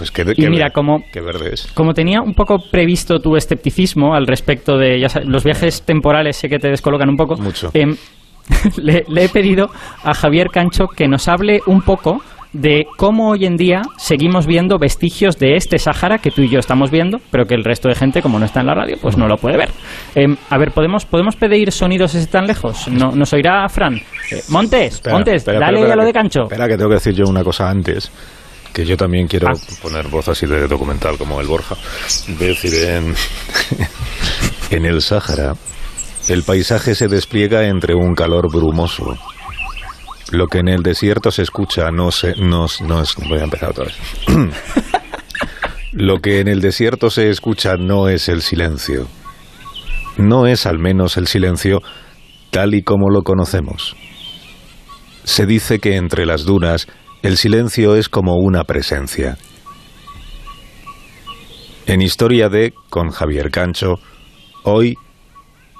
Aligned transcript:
Pues 0.00 0.38
Y 0.38 0.46
mira, 0.48 0.70
como, 0.70 1.04
qué 1.12 1.20
verde 1.20 1.50
es. 1.52 1.66
como 1.74 1.92
tenía 1.92 2.20
un 2.22 2.34
poco 2.34 2.56
previsto 2.70 3.20
tu 3.20 3.36
escepticismo 3.36 4.14
al 4.14 4.26
respecto 4.26 4.78
de 4.78 4.98
ya 4.98 5.08
sabes, 5.08 5.28
los 5.28 5.44
viajes 5.44 5.82
temporales, 5.82 6.36
sé 6.36 6.48
que 6.48 6.58
te 6.58 6.68
descolocan 6.68 7.08
un 7.10 7.16
poco. 7.16 7.36
Mucho. 7.36 7.70
em, 7.74 7.96
le, 8.82 9.04
le 9.08 9.24
he 9.24 9.28
pedido 9.28 9.70
a 10.02 10.14
Javier 10.14 10.48
Cancho 10.48 10.86
que 10.88 11.06
nos 11.06 11.28
hable 11.28 11.60
un 11.66 11.82
poco 11.82 12.22
de 12.52 12.84
cómo 12.96 13.28
hoy 13.30 13.44
en 13.46 13.56
día 13.56 13.82
seguimos 13.96 14.44
viendo 14.44 14.76
vestigios 14.76 15.38
de 15.38 15.54
este 15.54 15.78
Sáhara 15.78 16.18
que 16.18 16.32
tú 16.32 16.42
y 16.42 16.48
yo 16.48 16.58
estamos 16.58 16.90
viendo, 16.90 17.20
pero 17.30 17.44
que 17.46 17.54
el 17.54 17.62
resto 17.62 17.88
de 17.88 17.94
gente, 17.94 18.22
como 18.22 18.40
no 18.40 18.44
está 18.44 18.58
en 18.60 18.66
la 18.66 18.74
radio, 18.74 18.96
pues 19.00 19.16
no 19.16 19.28
lo 19.28 19.36
puede 19.36 19.56
ver. 19.56 19.68
Em, 20.16 20.36
a 20.48 20.58
ver, 20.58 20.72
¿podemos, 20.72 21.04
¿podemos 21.04 21.36
pedir 21.36 21.70
sonidos 21.70 22.12
desde 22.14 22.26
tan 22.26 22.48
lejos? 22.48 22.88
No, 22.88 23.12
¿Nos 23.12 23.32
oirá 23.34 23.68
Fran? 23.68 23.94
Eh, 24.32 24.42
Montes, 24.48 24.94
Espera, 24.94 25.14
Montes, 25.14 25.34
espera, 25.36 25.60
dale 25.60 25.78
espera, 25.78 25.92
a 25.92 25.96
lo 25.96 26.02
que- 26.02 26.06
de 26.06 26.12
Cancho. 26.12 26.42
Espera, 26.44 26.66
que 26.66 26.76
tengo 26.76 26.88
que 26.88 26.94
decir 26.96 27.14
yo 27.14 27.26
una 27.28 27.44
cosa 27.44 27.70
antes. 27.70 28.10
Que 28.72 28.84
yo 28.84 28.96
también 28.96 29.26
quiero 29.26 29.48
Ah. 29.48 29.58
poner 29.82 30.08
voz 30.08 30.28
así 30.28 30.46
de 30.46 30.66
documental 30.68 31.18
como 31.18 31.40
el 31.40 31.46
Borja. 31.46 31.76
Decir, 32.38 32.74
en, 32.74 33.14
en 34.70 34.86
el 34.86 35.02
Sáhara, 35.02 35.54
el 36.28 36.42
paisaje 36.44 36.94
se 36.94 37.08
despliega 37.08 37.66
entre 37.66 37.94
un 37.94 38.14
calor 38.14 38.48
brumoso. 38.50 39.16
Lo 40.30 40.46
que 40.46 40.58
en 40.58 40.68
el 40.68 40.82
desierto 40.82 41.32
se 41.32 41.42
escucha 41.42 41.90
no 41.90 42.12
se, 42.12 42.36
no, 42.36 42.66
no 42.86 43.02
es. 43.02 43.16
Voy 43.28 43.40
a 43.40 43.44
empezar 43.44 43.70
otra 43.70 43.86
vez. 43.86 43.96
Lo 45.92 46.18
que 46.20 46.38
en 46.38 46.46
el 46.46 46.60
desierto 46.60 47.10
se 47.10 47.30
escucha 47.30 47.76
no 47.76 48.08
es 48.08 48.28
el 48.28 48.42
silencio. 48.42 49.08
No 50.18 50.46
es 50.46 50.66
al 50.66 50.78
menos 50.78 51.16
el 51.16 51.26
silencio 51.26 51.80
tal 52.50 52.74
y 52.74 52.82
como 52.82 53.10
lo 53.10 53.22
conocemos. 53.22 53.96
Se 55.24 55.46
dice 55.46 55.80
que 55.80 55.96
entre 55.96 56.26
las 56.26 56.44
dunas 56.44 56.86
el 57.22 57.36
silencio 57.36 57.96
es 57.96 58.08
como 58.08 58.36
una 58.36 58.64
presencia. 58.64 59.36
En 61.86 62.02
Historia 62.02 62.48
de, 62.48 62.72
con 62.88 63.10
Javier 63.10 63.50
Cancho, 63.50 63.96
hoy, 64.64 64.96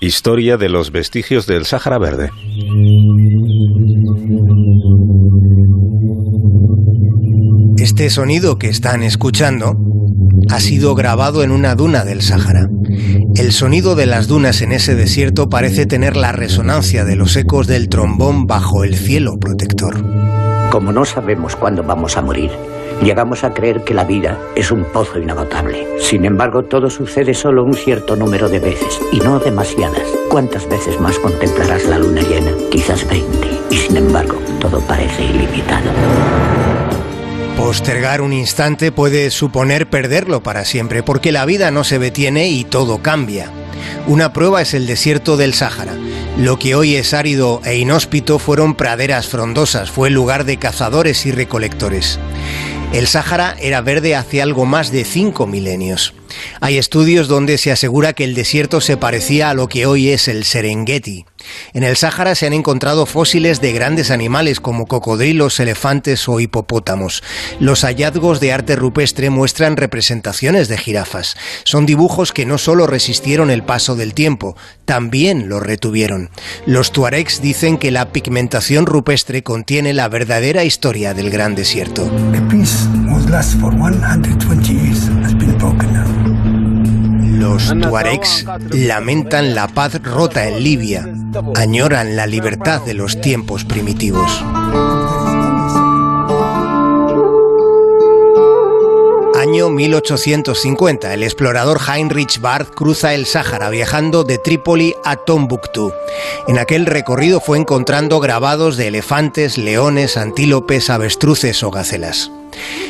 Historia 0.00 0.56
de 0.56 0.68
los 0.68 0.92
vestigios 0.92 1.46
del 1.46 1.64
Sáhara 1.64 1.98
Verde. 1.98 2.30
Este 7.78 8.08
sonido 8.10 8.58
que 8.58 8.68
están 8.68 9.02
escuchando 9.02 9.74
ha 10.50 10.60
sido 10.60 10.94
grabado 10.94 11.42
en 11.42 11.50
una 11.50 11.74
duna 11.74 12.04
del 12.04 12.22
Sáhara. 12.22 12.68
El 13.34 13.52
sonido 13.52 13.96
de 13.96 14.06
las 14.06 14.28
dunas 14.28 14.62
en 14.62 14.72
ese 14.72 14.94
desierto 14.94 15.48
parece 15.48 15.86
tener 15.86 16.16
la 16.16 16.32
resonancia 16.32 17.04
de 17.04 17.16
los 17.16 17.36
ecos 17.36 17.66
del 17.66 17.88
trombón 17.88 18.46
bajo 18.46 18.84
el 18.84 18.94
cielo 18.94 19.32
protector. 19.40 20.47
Como 20.70 20.92
no 20.92 21.06
sabemos 21.06 21.56
cuándo 21.56 21.82
vamos 21.82 22.18
a 22.18 22.22
morir, 22.22 22.50
llegamos 23.02 23.42
a 23.42 23.54
creer 23.54 23.84
que 23.84 23.94
la 23.94 24.04
vida 24.04 24.38
es 24.54 24.70
un 24.70 24.84
pozo 24.84 25.18
inagotable. 25.18 25.88
Sin 25.98 26.26
embargo, 26.26 26.62
todo 26.62 26.90
sucede 26.90 27.32
solo 27.32 27.64
un 27.64 27.72
cierto 27.72 28.16
número 28.16 28.50
de 28.50 28.58
veces, 28.58 29.00
y 29.10 29.18
no 29.20 29.38
demasiadas. 29.38 30.06
¿Cuántas 30.28 30.68
veces 30.68 31.00
más 31.00 31.18
contemplarás 31.20 31.86
la 31.86 31.98
luna 31.98 32.20
llena? 32.20 32.52
Quizás 32.70 33.08
20. 33.08 33.48
Y 33.70 33.76
sin 33.76 33.96
embargo, 33.96 34.36
todo 34.60 34.80
parece 34.80 35.24
ilimitado. 35.24 35.90
Postergar 37.56 38.20
un 38.20 38.34
instante 38.34 38.92
puede 38.92 39.30
suponer 39.30 39.88
perderlo 39.88 40.42
para 40.42 40.66
siempre, 40.66 41.02
porque 41.02 41.32
la 41.32 41.46
vida 41.46 41.70
no 41.70 41.82
se 41.82 41.98
detiene 41.98 42.48
y 42.48 42.64
todo 42.64 42.98
cambia. 42.98 43.50
Una 44.06 44.34
prueba 44.34 44.60
es 44.60 44.74
el 44.74 44.86
desierto 44.86 45.38
del 45.38 45.54
Sáhara. 45.54 45.94
Lo 46.38 46.56
que 46.56 46.76
hoy 46.76 46.94
es 46.94 47.14
árido 47.14 47.60
e 47.64 47.78
inhóspito 47.78 48.38
fueron 48.38 48.76
praderas 48.76 49.26
frondosas, 49.26 49.90
fue 49.90 50.08
lugar 50.08 50.44
de 50.44 50.56
cazadores 50.56 51.26
y 51.26 51.32
recolectores. 51.32 52.20
El 52.92 53.08
Sáhara 53.08 53.56
era 53.60 53.80
verde 53.80 54.14
hace 54.14 54.40
algo 54.40 54.64
más 54.64 54.92
de 54.92 55.04
cinco 55.04 55.48
milenios. 55.48 56.14
Hay 56.60 56.78
estudios 56.78 57.26
donde 57.26 57.58
se 57.58 57.72
asegura 57.72 58.12
que 58.12 58.22
el 58.22 58.36
desierto 58.36 58.80
se 58.80 58.96
parecía 58.96 59.50
a 59.50 59.54
lo 59.54 59.68
que 59.68 59.84
hoy 59.84 60.10
es 60.10 60.28
el 60.28 60.44
Serengeti. 60.44 61.26
En 61.72 61.82
el 61.82 61.96
Sáhara 61.96 62.34
se 62.34 62.46
han 62.46 62.52
encontrado 62.52 63.06
fósiles 63.06 63.60
de 63.60 63.72
grandes 63.72 64.10
animales 64.10 64.60
como 64.60 64.86
cocodrilos, 64.86 65.60
elefantes 65.60 66.28
o 66.28 66.40
hipopótamos. 66.40 67.22
Los 67.60 67.82
hallazgos 67.82 68.40
de 68.40 68.52
arte 68.52 68.76
rupestre 68.76 69.30
muestran 69.30 69.76
representaciones 69.76 70.68
de 70.68 70.78
jirafas. 70.78 71.36
Son 71.64 71.86
dibujos 71.86 72.32
que 72.32 72.46
no 72.46 72.58
solo 72.58 72.86
resistieron 72.86 73.50
el 73.50 73.62
paso 73.62 73.96
del 73.96 74.14
tiempo, 74.14 74.56
también 74.84 75.48
lo 75.48 75.60
retuvieron. 75.60 76.30
Los 76.66 76.92
tuaregs 76.92 77.40
dicen 77.42 77.78
que 77.78 77.90
la 77.90 78.12
pigmentación 78.12 78.86
rupestre 78.86 79.42
contiene 79.42 79.92
la 79.92 80.08
verdadera 80.08 80.64
historia 80.64 81.14
del 81.14 81.30
gran 81.30 81.54
desierto. 81.54 82.02
A 82.04 82.48
peace 82.48 82.86
was 83.10 83.28
last 83.28 83.54
for 83.60 83.74
120 83.74 84.72
years 84.72 85.08
has 85.22 85.34
been 85.34 85.56
broken 85.58 85.92
now. 85.92 86.48
Los 87.38 87.72
tuaregs 87.80 88.44
lamentan 88.72 89.54
la 89.54 89.68
paz 89.68 90.02
rota 90.02 90.48
en 90.48 90.62
Libia, 90.62 91.08
añoran 91.54 92.16
la 92.16 92.26
libertad 92.26 92.82
de 92.82 92.94
los 92.94 93.20
tiempos 93.20 93.64
primitivos. 93.64 94.44
Año 99.34 99.70
1850, 99.70 101.14
el 101.14 101.22
explorador 101.22 101.78
Heinrich 101.88 102.40
Barth 102.40 102.74
cruza 102.74 103.14
el 103.14 103.24
Sáhara 103.24 103.70
viajando 103.70 104.24
de 104.24 104.38
Trípoli 104.38 104.94
a 105.04 105.16
Tombuctú. 105.16 105.92
En 106.48 106.58
aquel 106.58 106.86
recorrido 106.86 107.40
fue 107.40 107.58
encontrando 107.58 108.20
grabados 108.20 108.76
de 108.76 108.88
elefantes, 108.88 109.56
leones, 109.56 110.16
antílopes, 110.16 110.90
avestruces 110.90 111.62
o 111.62 111.70
gacelas. 111.70 112.30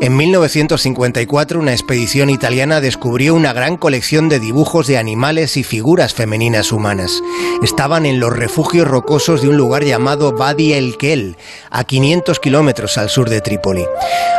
En 0.00 0.16
1954 0.16 1.60
una 1.60 1.72
expedición 1.72 2.30
italiana 2.30 2.80
descubrió 2.80 3.34
una 3.34 3.52
gran 3.52 3.76
colección 3.76 4.28
de 4.28 4.40
dibujos 4.40 4.86
de 4.86 4.96
animales 4.96 5.56
y 5.56 5.62
figuras 5.62 6.14
femeninas 6.14 6.72
humanas. 6.72 7.22
Estaban 7.62 8.06
en 8.06 8.18
los 8.18 8.34
refugios 8.34 8.88
rocosos 8.88 9.42
de 9.42 9.48
un 9.48 9.56
lugar 9.56 9.84
llamado 9.84 10.32
Badi 10.32 10.72
el 10.72 10.96
Kel, 10.96 11.36
a 11.70 11.84
500 11.84 12.40
kilómetros 12.40 12.96
al 12.96 13.10
sur 13.10 13.28
de 13.28 13.40
Trípoli. 13.40 13.84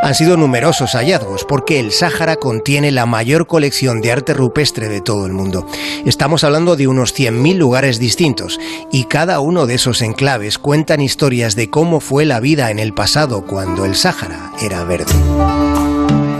Han 0.01 0.15
sido 0.15 0.35
numerosos 0.35 0.93
hallazgos 0.93 1.45
porque 1.45 1.79
el 1.79 1.91
Sáhara 1.91 2.37
contiene 2.37 2.91
la 2.91 3.05
mayor 3.05 3.45
colección 3.45 4.01
de 4.01 4.11
arte 4.11 4.33
rupestre 4.33 4.89
de 4.89 5.01
todo 5.01 5.27
el 5.27 5.33
mundo. 5.33 5.67
Estamos 6.05 6.43
hablando 6.43 6.75
de 6.75 6.87
unos 6.87 7.15
100.000 7.15 7.55
lugares 7.55 7.99
distintos 7.99 8.59
y 8.91 9.05
cada 9.05 9.39
uno 9.39 9.67
de 9.67 9.75
esos 9.75 10.01
enclaves 10.01 10.57
cuentan 10.57 11.01
historias 11.01 11.55
de 11.55 11.69
cómo 11.69 11.99
fue 11.99 12.25
la 12.25 12.39
vida 12.39 12.71
en 12.71 12.79
el 12.79 12.93
pasado 12.93 13.45
cuando 13.45 13.85
el 13.85 13.95
Sáhara 13.95 14.51
era 14.59 14.83
verde. 14.83 15.00
Y 15.01 16.30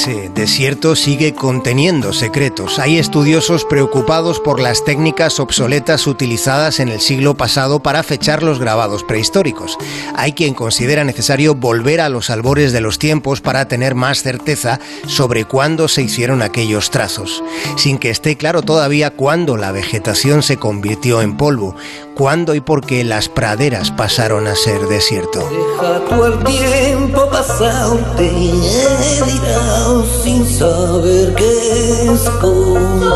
ese 0.00 0.30
desierto 0.30 0.96
sigue 0.96 1.34
conteniendo 1.34 2.14
secretos. 2.14 2.78
Hay 2.78 2.96
estudiosos 2.96 3.66
preocupados 3.66 4.40
por 4.40 4.58
las 4.58 4.82
técnicas 4.82 5.38
obsoletas 5.38 6.06
utilizadas 6.06 6.80
en 6.80 6.88
el 6.88 7.02
siglo 7.02 7.36
pasado 7.36 7.80
para 7.80 8.02
fechar 8.02 8.42
los 8.42 8.58
grabados 8.58 9.04
prehistóricos. 9.04 9.76
Hay 10.16 10.32
quien 10.32 10.54
considera 10.54 11.04
necesario 11.04 11.54
volver 11.54 12.00
a 12.00 12.08
los 12.08 12.30
albores 12.30 12.72
de 12.72 12.80
los 12.80 12.98
tiempos 12.98 13.42
para 13.42 13.68
tener 13.68 13.94
más 13.94 14.22
certeza 14.22 14.80
sobre 15.06 15.44
cuándo 15.44 15.86
se 15.86 16.00
hicieron 16.00 16.40
aquellos 16.40 16.90
trazos, 16.90 17.44
sin 17.76 17.98
que 17.98 18.08
esté 18.08 18.38
claro 18.38 18.62
todavía 18.62 19.10
cuándo 19.10 19.58
la 19.58 19.70
vegetación 19.70 20.42
se 20.42 20.56
convirtió 20.56 21.20
en 21.20 21.36
polvo, 21.36 21.76
cuándo 22.20 22.54
y 22.54 22.60
por 22.60 22.84
qué 22.84 23.02
las 23.02 23.30
praderas 23.30 23.90
pasaron 23.90 24.46
a 24.46 24.54
ser 24.54 24.88
desierto. 24.88 25.38
Deja 25.38 26.04
tú 26.06 26.22
el 26.22 26.44
tiempo 26.44 27.26
pasarte 27.30 28.30
dirá 28.30 30.02
sin 30.22 30.46
saber 30.46 31.34
qué 31.34 32.12
esconde. 32.12 33.06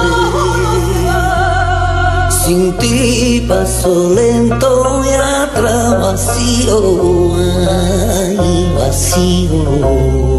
Sin 2.47 2.73
ti 2.79 3.45
paso 3.47 4.15
lento 4.15 5.03
y 5.05 5.13
atrás 5.13 6.01
vacío, 6.01 7.35
ay, 7.69 8.73
vacío. 8.75 10.34